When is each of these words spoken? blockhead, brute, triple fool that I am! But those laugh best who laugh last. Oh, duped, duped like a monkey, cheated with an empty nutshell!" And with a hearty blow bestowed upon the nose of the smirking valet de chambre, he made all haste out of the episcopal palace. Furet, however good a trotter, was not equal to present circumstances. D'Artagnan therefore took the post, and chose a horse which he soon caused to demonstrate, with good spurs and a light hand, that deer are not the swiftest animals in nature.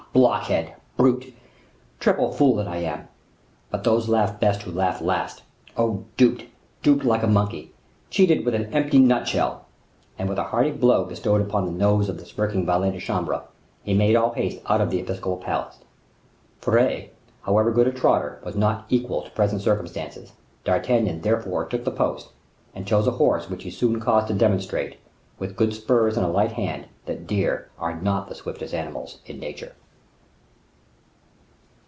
blockhead, 0.13 0.73
brute, 0.97 1.33
triple 1.97 2.33
fool 2.33 2.55
that 2.57 2.67
I 2.67 2.79
am! 2.79 3.07
But 3.69 3.85
those 3.85 4.09
laugh 4.09 4.41
best 4.41 4.63
who 4.63 4.71
laugh 4.71 4.99
last. 4.99 5.41
Oh, 5.77 6.03
duped, 6.17 6.43
duped 6.83 7.05
like 7.05 7.23
a 7.23 7.27
monkey, 7.27 7.71
cheated 8.09 8.43
with 8.43 8.53
an 8.53 8.73
empty 8.73 8.99
nutshell!" 8.99 9.67
And 10.19 10.27
with 10.27 10.37
a 10.37 10.43
hearty 10.43 10.71
blow 10.71 11.05
bestowed 11.05 11.39
upon 11.39 11.65
the 11.65 11.71
nose 11.71 12.09
of 12.09 12.17
the 12.17 12.25
smirking 12.25 12.65
valet 12.65 12.91
de 12.91 12.99
chambre, 12.99 13.43
he 13.83 13.93
made 13.93 14.17
all 14.17 14.33
haste 14.33 14.59
out 14.67 14.81
of 14.81 14.89
the 14.91 14.99
episcopal 14.99 15.37
palace. 15.37 15.77
Furet, 16.59 17.11
however 17.43 17.71
good 17.71 17.87
a 17.87 17.93
trotter, 17.93 18.41
was 18.43 18.57
not 18.57 18.85
equal 18.89 19.21
to 19.21 19.29
present 19.29 19.61
circumstances. 19.61 20.33
D'Artagnan 20.65 21.21
therefore 21.21 21.63
took 21.63 21.85
the 21.85 21.89
post, 21.89 22.27
and 22.75 22.85
chose 22.85 23.07
a 23.07 23.11
horse 23.11 23.49
which 23.49 23.63
he 23.63 23.71
soon 23.71 24.01
caused 24.01 24.27
to 24.27 24.33
demonstrate, 24.33 24.97
with 25.39 25.55
good 25.55 25.73
spurs 25.73 26.17
and 26.17 26.25
a 26.25 26.29
light 26.29 26.51
hand, 26.51 26.87
that 27.05 27.25
deer 27.27 27.69
are 27.79 27.95
not 27.95 28.27
the 28.27 28.35
swiftest 28.35 28.73
animals 28.73 29.19
in 29.25 29.39
nature. 29.39 29.71